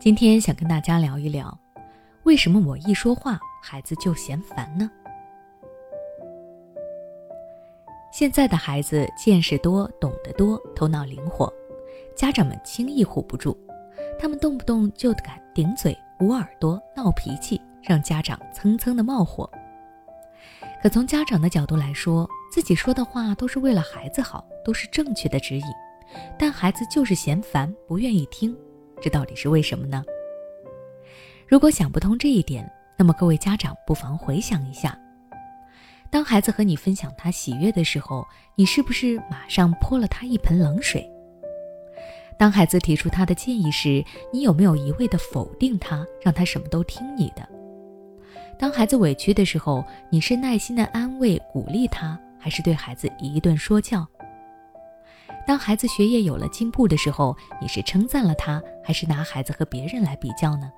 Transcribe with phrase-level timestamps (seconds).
[0.00, 1.54] 今天想跟大家聊一聊，
[2.22, 4.90] 为什么我一说话孩子就嫌烦呢？
[8.10, 11.52] 现在的孩子见识多，懂得多，头脑灵活，
[12.16, 13.54] 家长们轻易唬不住，
[14.18, 19.50] 他们动不动就敢顶嘴、捂耳朵、闹脾气，让家长蹭蹭的冒火。
[20.82, 25.64] 可从家长的角度来说，自己说的话都是为了孩子好，都是正确的指引，
[26.38, 28.56] 但孩子就是嫌烦，不愿意听。
[29.00, 30.04] 这到底是为什么呢？
[31.48, 34.98] 如果想不通这一点，那么各位家长不妨回想一下：
[36.10, 41.10] 当孩子和你分享他喜悦的时候，你是不是马上泼了他一盆冷水？
[42.38, 47.46] 当孩子提出他的建议时，你有没有一味的否定他，让他什么都听你的？
[48.58, 54.06] 当孩子委屈的时候，你是耐心的安慰鼓励他，还是对孩子一顿说教？
[55.50, 60.70] 当孩子学业有了进步的时候，你是称赞了他，还是拿孩子和别人来比较呢？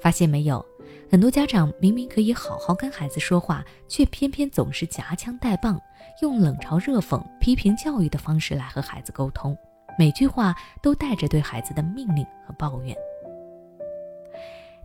[0.00, 0.64] 发现没有，
[1.10, 5.78] 很多家长明明可以好好跟孩子说话，却偏偏总是夹枪带棒，
[6.22, 9.54] 用冷嘲热讽、批评教育的方式来和孩子沟通，
[9.98, 12.96] 每句话都带着对孩子的命令和抱怨。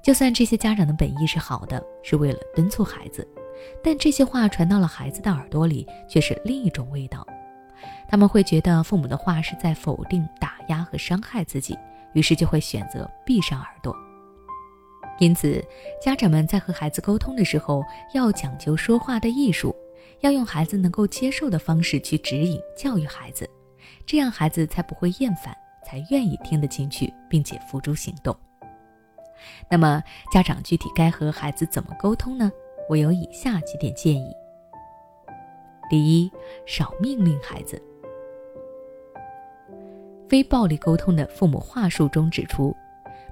[0.04, 3.26] 就算这些家长的本意是好的，是为了敦促孩子，
[3.82, 7.26] 但这些话传到了孩子的耳朵里，却是另一种味道。
[8.08, 11.78] 他们会觉得父母的话是在否定、打压和伤害自己，
[12.14, 13.96] 于是就会选择闭上耳朵。
[15.20, 15.64] 因此，
[16.02, 19.74] 家长们在和孩子沟通的时候，要讲究说话的艺术，
[20.20, 23.50] 要用孩子能够接受的方式去指引、教育孩子，
[24.06, 28.36] 这样孩子才不会厌烦，才愿意听得进去，并且付诸行动。
[29.70, 32.52] 那么，家长具体该和孩子怎么沟通呢？
[32.90, 34.36] 我有以下几点建议。
[35.90, 36.32] 第一，
[36.66, 37.82] 少命令孩子。
[40.28, 42.76] 非暴力沟通的父母话术中指出，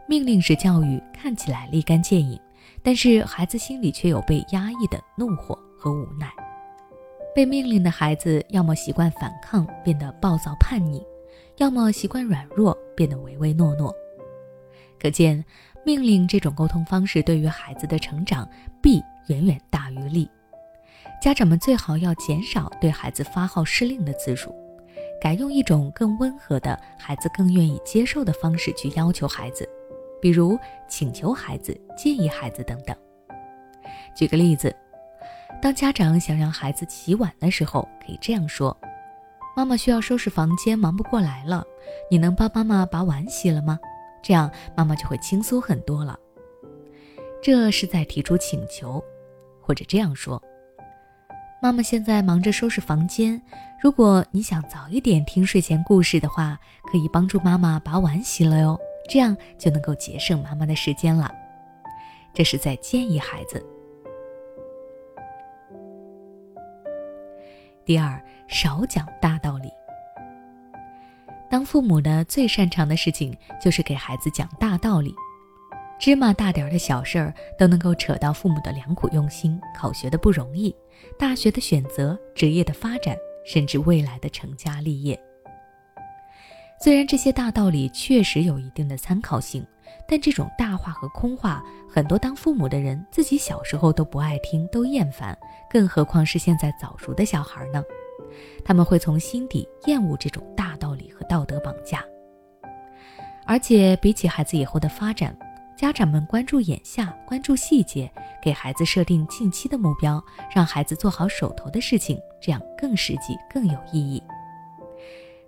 [0.08, 2.40] 命令式教育看起来立竿见影，
[2.84, 6.32] 但是孩子心里却有被压抑的怒火和无奈。
[7.36, 11.00] 被命令的孩子，要么习惯反抗，变得暴躁叛逆；
[11.58, 13.92] 要么习惯软弱，变得唯唯诺诺。
[15.00, 15.44] 可见，
[15.84, 18.48] 命令这种沟通方式对于孩子的成长
[18.84, 20.30] 弊远远大于利。
[21.24, 24.54] 家长们最好要减少对孩子发号施令的次数，
[25.22, 29.66] 改用一种更温和的、孩子更愿意接受的方式去要求孩子，
[30.22, 32.94] 比如请求孩子、建议孩子等等。
[34.14, 34.76] 举个例子，
[35.62, 38.78] 当家长想让孩子洗碗的时候，可以这样说
[39.56, 41.64] ：“妈妈需要收拾房间，忙不过来了，
[42.12, 43.80] 你能帮妈妈把碗洗了吗？”
[44.22, 46.20] 这样妈妈就会轻松很多了。
[47.42, 49.02] 这是在提出请求，
[49.62, 50.44] 或者这样说。
[51.64, 53.42] 妈妈现在忙着收拾房间，
[53.82, 56.60] 如果你想早一点听睡前故事的话，
[56.92, 58.78] 可以帮助妈妈把碗洗了哟，
[59.10, 61.34] 这样就能够节省妈妈的时间了。
[62.34, 63.66] 这是在建议孩子。
[67.86, 69.72] 第二，少讲大道理。
[71.50, 75.16] 当父母的最擅长的事情就是给孩子讲大道理。
[76.00, 80.76] 芝麻大点儿的小事儿都能够扯到父母的良苦用心、考学的不容易、
[81.18, 83.16] 大学的选择、职业的发展，
[83.46, 85.18] 甚至未来的成家立业。
[86.78, 89.66] 虽然这些大道理确实有一定的参考性，
[90.06, 95.38] 但这种大话和空话，很多当父母的人自己小时候都不爱听、都厌烦，
[95.70, 97.82] 更何况是现在早熟的小孩呢？
[98.66, 102.04] 他们会从心底厌恶这种大道理和道德绑架。
[103.46, 105.38] 而且比起孩子以后的发展，
[105.76, 108.10] 家长们关注眼下，关注细节，
[108.42, 110.24] 给孩子设定近期的目标，
[110.54, 114.22] 让孩子做好手头的事情，这样更实际、更有意义。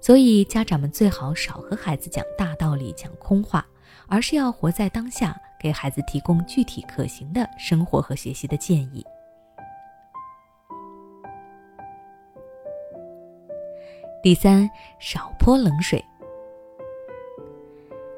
[0.02, 3.66] 所以，家长们最好少和孩子讲大道理、讲空话，
[4.08, 9.06] 而是要活在当下，给孩子提供具体可行的生活和学习的建议。
[14.22, 14.70] 第三，
[15.00, 16.04] 少泼冷水。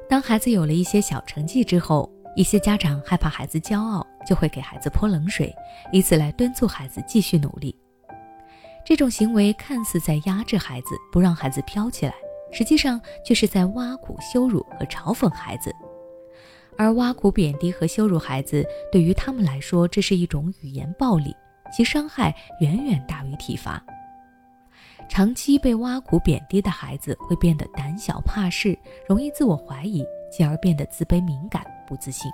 [0.08, 5.54] 当孩子有了一些小成绩之后，一些家长害怕孩子骄傲，就会给孩子泼冷水，
[5.92, 7.76] 以此来敦促孩子继续努力。
[8.86, 12.14] 这种行为看似在压制孩子，不让孩子飘起来，
[12.50, 15.70] 实际上却是在挖苦、羞辱和嘲讽孩子。
[16.78, 21.36] 而挖苦、贬低和羞辱孩子，对于他们来说，这是一种语言暴力，
[21.70, 23.84] 其伤害远远大于体罚。
[25.08, 28.78] 长期被挖苦贬低的孩子会变得胆小怕事，
[29.08, 32.30] 容易自我怀疑，进而变得自卑敏感、不自信。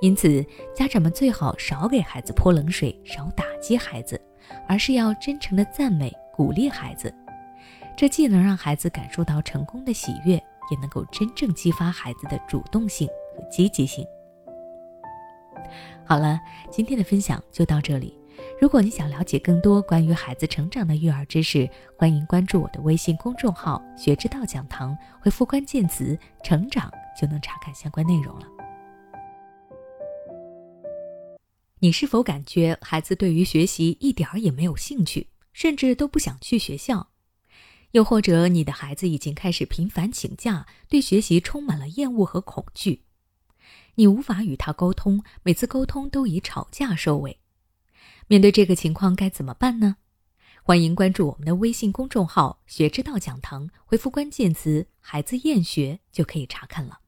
[0.00, 0.44] 因此，
[0.74, 4.20] 家长们最好少给孩子泼冷水，少打击孩子，
[4.68, 7.12] 而是要真诚的赞美、鼓励孩子。
[7.96, 10.34] 这既能让孩子感受到成功的喜悦，
[10.70, 14.06] 也能够真正激发孩子的主动性和积极性。
[16.04, 16.38] 好了，
[16.70, 18.16] 今天的分享就到这里。
[18.60, 26.90] 如果你想了解更多关于孩子成长的育儿知识，欢迎关注我的微信公众号“学之道讲堂”，回复关键词“成长”
[27.20, 28.46] 就能查看相关内容了。
[31.78, 37.08] 你是否感觉孩子对于学习一点儿也没有兴趣，甚至都不想去学校？
[37.92, 43.02] 又或者你的孩子已经开始频繁请假，对学习充满了厌恶和恐惧？
[43.96, 47.38] 你无法与他沟通，每次沟通都以吵架收尾。
[48.28, 49.98] 面对这个情况该怎么办呢？
[50.64, 56.98] 欢迎关注我们的微信公众号“学之道讲堂”，回复关键词“孩子厌学”就可以查看了。